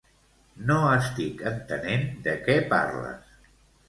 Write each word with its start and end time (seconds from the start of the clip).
No 0.69 0.77
estic 0.93 1.43
entenent 1.49 2.07
de 2.29 2.33
què 2.47 2.57
parles. 2.73 3.37